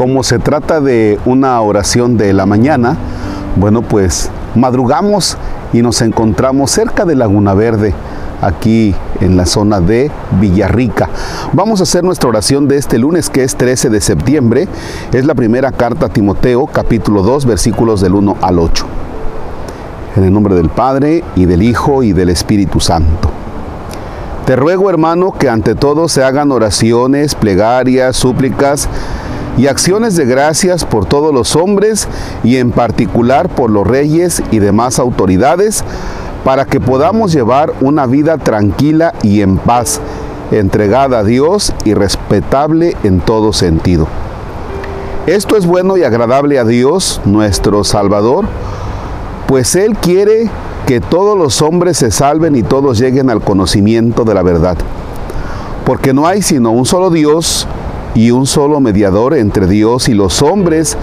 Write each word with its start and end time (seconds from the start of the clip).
como 0.00 0.22
se 0.22 0.38
trata 0.38 0.80
de 0.80 1.20
una 1.26 1.60
oración 1.60 2.16
de 2.16 2.32
la 2.32 2.46
mañana, 2.46 2.96
bueno, 3.56 3.82
pues 3.82 4.30
madrugamos 4.54 5.36
y 5.74 5.82
nos 5.82 6.00
encontramos 6.00 6.70
cerca 6.70 7.04
de 7.04 7.14
Laguna 7.14 7.52
Verde, 7.52 7.92
aquí 8.40 8.94
en 9.20 9.36
la 9.36 9.44
zona 9.44 9.82
de 9.82 10.10
Villarrica. 10.40 11.10
Vamos 11.52 11.80
a 11.80 11.82
hacer 11.82 12.02
nuestra 12.02 12.30
oración 12.30 12.66
de 12.66 12.78
este 12.78 12.96
lunes 12.96 13.28
que 13.28 13.44
es 13.44 13.56
13 13.56 13.90
de 13.90 14.00
septiembre. 14.00 14.68
Es 15.12 15.26
la 15.26 15.34
primera 15.34 15.70
carta 15.70 16.06
a 16.06 16.08
Timoteo, 16.08 16.66
capítulo 16.66 17.22
2, 17.22 17.44
versículos 17.44 18.00
del 18.00 18.14
1 18.14 18.38
al 18.40 18.58
8. 18.58 18.86
En 20.16 20.24
el 20.24 20.32
nombre 20.32 20.54
del 20.54 20.70
Padre 20.70 21.22
y 21.36 21.44
del 21.44 21.62
Hijo 21.62 22.02
y 22.02 22.14
del 22.14 22.30
Espíritu 22.30 22.80
Santo. 22.80 23.30
Te 24.46 24.56
ruego, 24.56 24.88
hermano, 24.88 25.32
que 25.32 25.50
ante 25.50 25.74
todo 25.74 26.08
se 26.08 26.24
hagan 26.24 26.52
oraciones, 26.52 27.34
plegarias, 27.34 28.16
súplicas, 28.16 28.88
y 29.56 29.66
acciones 29.66 30.16
de 30.16 30.24
gracias 30.24 30.84
por 30.84 31.06
todos 31.06 31.34
los 31.34 31.56
hombres 31.56 32.08
y 32.42 32.56
en 32.56 32.70
particular 32.70 33.48
por 33.48 33.70
los 33.70 33.86
reyes 33.86 34.42
y 34.50 34.58
demás 34.58 34.98
autoridades, 34.98 35.84
para 36.44 36.64
que 36.64 36.80
podamos 36.80 37.32
llevar 37.32 37.72
una 37.80 38.06
vida 38.06 38.38
tranquila 38.38 39.14
y 39.22 39.42
en 39.42 39.58
paz, 39.58 40.00
entregada 40.50 41.18
a 41.18 41.24
Dios 41.24 41.74
y 41.84 41.94
respetable 41.94 42.96
en 43.02 43.20
todo 43.20 43.52
sentido. 43.52 44.06
Esto 45.26 45.56
es 45.56 45.66
bueno 45.66 45.96
y 45.96 46.02
agradable 46.02 46.58
a 46.58 46.64
Dios, 46.64 47.20
nuestro 47.24 47.84
Salvador, 47.84 48.46
pues 49.46 49.76
Él 49.76 49.96
quiere 49.96 50.48
que 50.86 51.00
todos 51.00 51.36
los 51.36 51.60
hombres 51.60 51.98
se 51.98 52.10
salven 52.10 52.56
y 52.56 52.62
todos 52.62 52.98
lleguen 52.98 53.30
al 53.30 53.42
conocimiento 53.42 54.24
de 54.24 54.34
la 54.34 54.42
verdad. 54.42 54.76
Porque 55.84 56.14
no 56.14 56.26
hay 56.26 56.42
sino 56.42 56.70
un 56.70 56.86
solo 56.86 57.10
Dios, 57.10 57.68
y 58.14 58.30
un 58.30 58.46
solo 58.46 58.80
mediador 58.80 59.34
entre 59.34 59.66
Dios 59.66 60.08
y 60.08 60.14
los 60.14 60.42
hombres, 60.42 60.96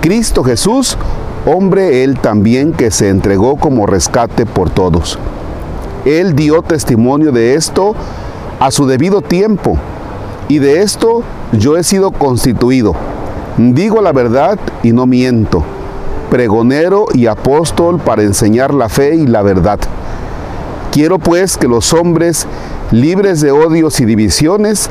Cristo 0.00 0.44
Jesús, 0.44 0.96
hombre 1.46 2.04
él 2.04 2.18
también 2.18 2.72
que 2.72 2.90
se 2.90 3.08
entregó 3.08 3.56
como 3.56 3.86
rescate 3.86 4.46
por 4.46 4.70
todos. 4.70 5.18
Él 6.04 6.34
dio 6.34 6.62
testimonio 6.62 7.32
de 7.32 7.54
esto 7.54 7.94
a 8.60 8.70
su 8.70 8.86
debido 8.86 9.22
tiempo, 9.22 9.78
y 10.48 10.58
de 10.58 10.82
esto 10.82 11.22
yo 11.52 11.76
he 11.76 11.82
sido 11.82 12.10
constituido. 12.10 12.94
Digo 13.56 14.02
la 14.02 14.12
verdad 14.12 14.58
y 14.82 14.92
no 14.92 15.06
miento, 15.06 15.64
pregonero 16.30 17.06
y 17.14 17.26
apóstol 17.26 17.98
para 17.98 18.22
enseñar 18.22 18.74
la 18.74 18.88
fe 18.88 19.14
y 19.14 19.26
la 19.26 19.42
verdad. 19.42 19.78
Quiero 20.92 21.18
pues 21.18 21.56
que 21.56 21.66
los 21.66 21.92
hombres, 21.92 22.46
libres 22.90 23.40
de 23.40 23.50
odios 23.50 24.00
y 24.00 24.04
divisiones, 24.04 24.90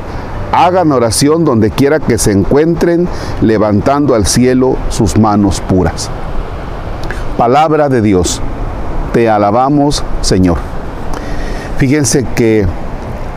hagan 0.52 0.92
oración 0.92 1.44
donde 1.44 1.70
quiera 1.70 2.00
que 2.00 2.18
se 2.18 2.32
encuentren, 2.32 3.08
levantando 3.40 4.14
al 4.14 4.26
cielo 4.26 4.76
sus 4.88 5.18
manos 5.18 5.60
puras. 5.60 6.10
Palabra 7.36 7.88
de 7.88 8.00
Dios, 8.02 8.40
te 9.12 9.28
alabamos 9.28 10.04
Señor. 10.20 10.58
Fíjense 11.78 12.24
que 12.34 12.66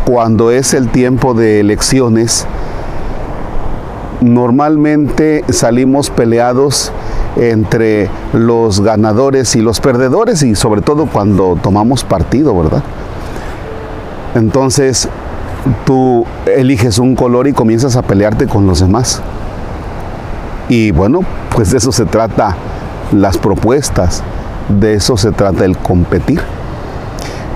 cuando 0.06 0.52
es 0.52 0.74
el 0.74 0.90
tiempo 0.90 1.34
de 1.34 1.60
elecciones, 1.60 2.46
normalmente 4.22 5.44
salimos 5.50 6.10
peleados 6.10 6.92
entre 7.36 8.10
los 8.34 8.82
ganadores 8.82 9.56
y 9.56 9.62
los 9.62 9.80
perdedores 9.80 10.44
y 10.44 10.56
sobre 10.56 10.82
todo 10.82 11.08
cuando 11.08 11.58
tomamos 11.62 12.04
partido, 12.04 12.58
¿verdad? 12.58 12.84
Entonces, 14.34 15.10
tú 15.86 16.26
eliges 16.46 17.00
un 17.00 17.16
color 17.16 17.48
y 17.48 17.54
comienzas 17.54 17.96
a 17.96 18.02
pelearte 18.02 18.48
con 18.48 18.68
los 18.68 18.80
demás. 18.80 19.22
Y 20.70 20.92
bueno, 20.92 21.22
pues 21.56 21.72
de 21.72 21.78
eso 21.78 21.92
se 21.92 22.06
trata 22.06 22.56
las 23.12 23.38
propuestas, 23.38 24.24
de 24.68 24.96
eso 24.96 25.18
se 25.18 25.32
trata 25.32 25.66
el 25.66 25.78
competir. 25.78 26.42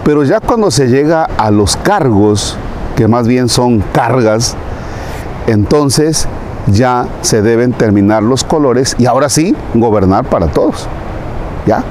Pero 0.04 0.24
ya 0.24 0.40
cuando 0.40 0.72
se 0.72 0.88
llega 0.88 1.26
a 1.26 1.52
los 1.52 1.76
cargos, 1.76 2.58
que 2.96 3.08
más 3.08 3.28
bien 3.28 3.50
son 3.50 3.84
cargas, 3.94 4.56
entonces 5.48 6.28
ya 6.68 7.08
se 7.22 7.42
deben 7.42 7.74
terminar 7.74 8.24
los 8.24 8.44
colores 8.44 8.96
y 8.98 9.06
ahora 9.06 9.30
sí 9.30 9.56
gobernar 9.74 10.26
para 10.26 10.48
todos. 10.48 10.88
¿Ya? 11.66 11.84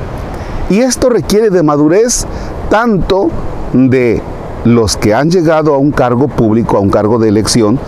Y 0.70 0.80
esto 0.80 1.08
requiere 1.08 1.50
de 1.50 1.62
madurez 1.62 2.26
tanto 2.70 3.28
de 3.72 4.22
los 4.64 4.96
que 4.96 5.14
han 5.14 5.30
llegado 5.30 5.74
a 5.74 5.78
un 5.78 5.90
cargo 5.90 6.28
público, 6.28 6.76
a 6.76 6.80
un 6.80 6.90
cargo 6.90 7.18
de 7.18 7.28
elección, 7.28 7.78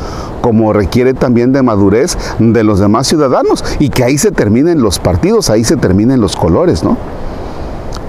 como 0.41 0.73
requiere 0.73 1.15
también 1.15 1.53
de 1.53 1.63
madurez 1.63 2.17
de 2.39 2.65
los 2.65 2.81
demás 2.81 3.07
ciudadanos 3.07 3.65
y 3.79 3.91
que 3.91 4.05
ahí 4.05 4.19
se 4.19 4.33
terminen 4.33 4.83
los 4.83 4.99
partidos, 4.99 5.51
ahí 5.51 5.65
se 5.65 5.77
terminen 5.77 6.21
los 6.21 6.37
colores, 6.37 6.83
¿no? 6.83 6.97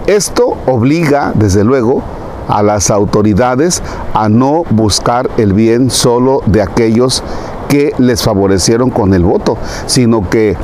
Esto 0.08 0.58
obliga, 0.66 1.32
desde 1.36 1.64
luego, 1.64 2.04
a 2.48 2.62
las 2.62 2.92
autoridades 2.92 3.82
a 4.14 4.28
no 4.28 4.64
buscar 4.70 5.30
el 5.38 5.54
bien 5.54 5.90
solo 5.90 6.42
de 6.46 6.62
aquellos 6.62 7.24
que 7.70 7.94
les 7.98 8.22
favorecieron 8.22 8.90
con 8.90 9.14
el 9.14 9.24
voto, 9.24 9.58
sino 9.86 10.30
que 10.30 10.58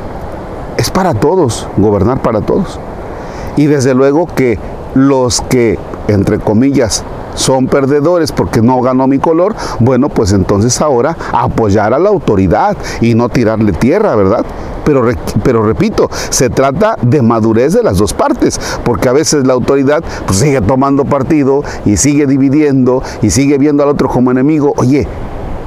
es 0.76 0.90
para 0.90 1.14
todos, 1.14 1.66
gobernar 1.76 2.22
para 2.22 2.40
todos. 2.42 2.78
Y 3.56 3.66
desde 3.66 3.94
luego 3.94 4.26
que 4.26 4.58
los 4.94 5.40
que, 5.42 5.78
entre 6.08 6.38
comillas, 6.38 7.04
son 7.34 7.66
perdedores 7.66 8.32
porque 8.32 8.62
no 8.62 8.80
ganó 8.80 9.06
mi 9.06 9.18
color, 9.18 9.54
bueno, 9.78 10.08
pues 10.08 10.32
entonces 10.32 10.80
ahora 10.80 11.16
apoyar 11.32 11.94
a 11.94 11.98
la 11.98 12.08
autoridad 12.08 12.76
y 13.00 13.14
no 13.14 13.28
tirarle 13.28 13.72
tierra, 13.72 14.14
¿verdad? 14.16 14.44
Pero, 14.84 15.04
pero 15.42 15.62
repito, 15.62 16.08
se 16.30 16.50
trata 16.50 16.96
de 17.02 17.22
madurez 17.22 17.72
de 17.74 17.82
las 17.82 17.98
dos 17.98 18.12
partes, 18.12 18.60
porque 18.84 19.08
a 19.08 19.12
veces 19.12 19.46
la 19.46 19.52
autoridad 19.52 20.02
pues, 20.26 20.38
sigue 20.38 20.60
tomando 20.60 21.04
partido 21.04 21.62
y 21.84 21.96
sigue 21.96 22.26
dividiendo 22.26 23.02
y 23.22 23.30
sigue 23.30 23.58
viendo 23.58 23.82
al 23.82 23.90
otro 23.90 24.08
como 24.08 24.30
enemigo. 24.30 24.72
Oye, 24.76 25.06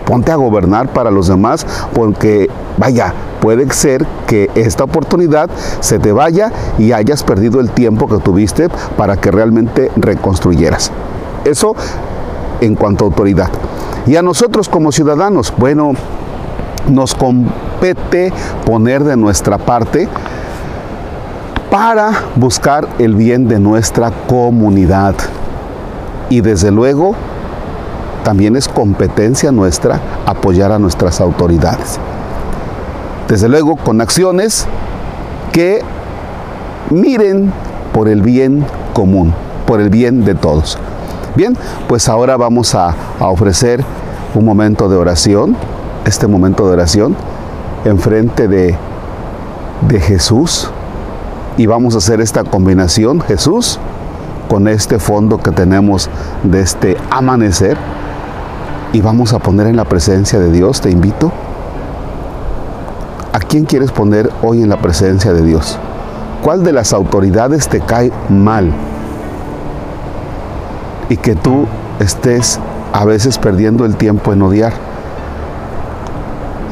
ponte 0.05 0.31
a 0.31 0.35
gobernar 0.35 0.91
para 0.91 1.11
los 1.11 1.27
demás, 1.27 1.65
porque 1.93 2.49
vaya, 2.77 3.13
puede 3.41 3.69
ser 3.71 4.05
que 4.27 4.49
esta 4.55 4.83
oportunidad 4.83 5.49
se 5.79 5.99
te 5.99 6.11
vaya 6.11 6.51
y 6.77 6.91
hayas 6.91 7.23
perdido 7.23 7.59
el 7.59 7.69
tiempo 7.69 8.07
que 8.07 8.17
tuviste 8.17 8.69
para 8.97 9.17
que 9.17 9.31
realmente 9.31 9.91
reconstruyeras. 9.95 10.91
Eso 11.45 11.75
en 12.61 12.75
cuanto 12.75 13.05
a 13.05 13.07
autoridad. 13.07 13.49
Y 14.05 14.15
a 14.15 14.21
nosotros 14.21 14.69
como 14.69 14.91
ciudadanos, 14.91 15.53
bueno, 15.57 15.93
nos 16.89 17.13
compete 17.13 18.33
poner 18.65 19.03
de 19.03 19.15
nuestra 19.15 19.57
parte 19.57 20.07
para 21.69 22.11
buscar 22.35 22.87
el 22.99 23.15
bien 23.15 23.47
de 23.47 23.59
nuestra 23.59 24.11
comunidad. 24.27 25.15
Y 26.29 26.41
desde 26.41 26.71
luego, 26.71 27.15
también 28.23 28.55
es 28.55 28.67
competencia 28.67 29.51
nuestra 29.51 29.99
apoyar 30.25 30.71
a 30.71 30.79
nuestras 30.79 31.19
autoridades. 31.19 31.99
Desde 33.27 33.49
luego, 33.49 33.75
con 33.75 34.01
acciones 34.01 34.65
que 35.51 35.81
miren 36.89 37.51
por 37.93 38.07
el 38.07 38.21
bien 38.21 38.65
común, 38.93 39.33
por 39.65 39.81
el 39.81 39.89
bien 39.89 40.25
de 40.25 40.35
todos. 40.35 40.77
Bien, 41.35 41.57
pues 41.87 42.09
ahora 42.09 42.37
vamos 42.37 42.75
a, 42.75 42.93
ofrecer 43.19 43.83
un 44.35 44.45
momento 44.45 44.87
de 44.87 44.97
oración, 44.97 45.55
este 46.05 46.27
momento 46.27 46.67
de 46.67 46.73
oración, 46.73 47.15
enfrente 47.85 48.47
de, 48.47 48.77
de 49.87 49.99
Jesús. 49.99 50.69
Y 51.57 51.65
vamos 51.65 51.95
a 51.95 51.97
hacer 51.97 52.21
esta 52.21 52.43
combinación, 52.43 53.19
Jesús, 53.21 53.79
con 54.47 54.67
este 54.67 54.99
fondo 54.99 55.39
que 55.39 55.49
tenemos 55.49 56.07
de 56.43 56.61
este 56.61 56.97
amanecer. 57.09 57.77
Y 58.91 59.01
vamos 59.01 59.33
a 59.33 59.39
poner 59.39 59.65
en 59.65 59.75
la 59.75 59.85
presencia 59.85 60.37
de 60.39 60.51
Dios, 60.51 60.81
te 60.81 60.91
invito. 60.91 61.31
¿A 63.31 63.39
quién 63.39 63.65
quieres 63.65 63.91
poner 63.91 64.29
hoy 64.43 64.61
en 64.61 64.69
la 64.69 64.77
presencia 64.77 65.33
de 65.33 65.41
Dios? 65.41 65.79
¿Cuál 66.43 66.63
de 66.63 66.73
las 66.73 66.93
autoridades 66.93 67.67
te 67.67 67.79
cae 67.79 68.11
mal? 68.29 68.71
Y 71.13 71.17
que 71.17 71.35
tú 71.35 71.67
estés 71.99 72.59
a 72.91 73.05
veces 73.05 73.37
perdiendo 73.37 73.85
el 73.85 73.97
tiempo 73.97 74.33
en 74.33 74.41
odiar. 74.41 74.73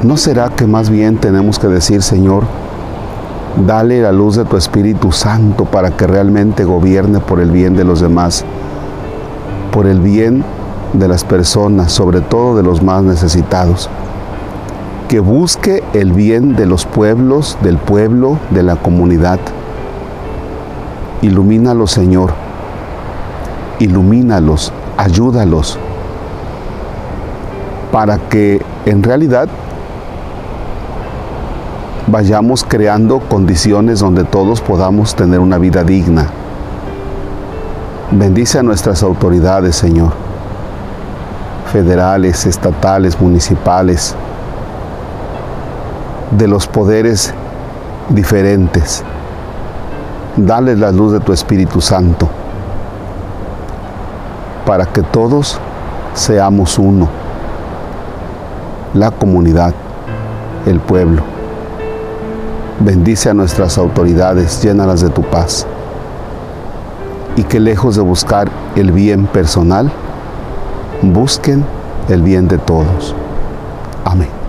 ¿No 0.01 0.17
será 0.17 0.49
que 0.49 0.65
más 0.65 0.89
bien 0.89 1.17
tenemos 1.17 1.59
que 1.59 1.67
decir, 1.67 2.01
Señor, 2.01 2.45
dale 3.67 4.01
la 4.01 4.11
luz 4.11 4.37
de 4.37 4.45
tu 4.45 4.57
Espíritu 4.57 5.11
Santo 5.11 5.65
para 5.65 5.91
que 5.91 6.07
realmente 6.07 6.63
gobierne 6.63 7.19
por 7.19 7.39
el 7.39 7.51
bien 7.51 7.75
de 7.75 7.83
los 7.83 8.01
demás, 8.01 8.43
por 9.71 9.85
el 9.85 9.99
bien 9.99 10.43
de 10.93 11.07
las 11.07 11.23
personas, 11.23 11.91
sobre 11.91 12.21
todo 12.21 12.57
de 12.57 12.63
los 12.63 12.81
más 12.81 13.03
necesitados? 13.03 13.91
Que 15.07 15.19
busque 15.19 15.83
el 15.93 16.13
bien 16.13 16.55
de 16.55 16.65
los 16.65 16.87
pueblos, 16.87 17.59
del 17.61 17.77
pueblo, 17.77 18.39
de 18.49 18.63
la 18.63 18.75
comunidad. 18.75 19.39
Ilumínalo, 21.21 21.85
Señor 21.85 22.40
ilumínalos, 23.81 24.71
ayúdalos, 24.95 25.79
para 27.91 28.19
que 28.19 28.61
en 28.85 29.01
realidad 29.01 29.49
vayamos 32.05 32.63
creando 32.63 33.19
condiciones 33.19 33.99
donde 33.99 34.23
todos 34.23 34.61
podamos 34.61 35.15
tener 35.15 35.39
una 35.39 35.57
vida 35.57 35.83
digna. 35.83 36.27
Bendice 38.11 38.59
a 38.59 38.63
nuestras 38.63 39.01
autoridades, 39.01 39.77
Señor, 39.77 40.11
federales, 41.71 42.45
estatales, 42.45 43.19
municipales, 43.19 44.15
de 46.37 46.47
los 46.47 46.67
poderes 46.67 47.33
diferentes. 48.09 49.03
Dale 50.37 50.75
la 50.75 50.91
luz 50.91 51.13
de 51.13 51.19
tu 51.19 51.33
Espíritu 51.33 51.81
Santo 51.81 52.29
para 54.65 54.85
que 54.85 55.01
todos 55.01 55.59
seamos 56.13 56.77
uno, 56.77 57.07
la 58.93 59.11
comunidad, 59.11 59.73
el 60.65 60.79
pueblo. 60.79 61.23
Bendice 62.79 63.29
a 63.29 63.33
nuestras 63.33 63.77
autoridades, 63.77 64.61
llénalas 64.61 65.01
de 65.01 65.09
tu 65.09 65.21
paz. 65.21 65.67
Y 67.35 67.43
que 67.43 67.59
lejos 67.59 67.95
de 67.95 68.01
buscar 68.01 68.49
el 68.75 68.91
bien 68.91 69.25
personal, 69.25 69.91
busquen 71.01 71.63
el 72.09 72.21
bien 72.21 72.47
de 72.47 72.57
todos. 72.57 73.15
Amén. 74.03 74.40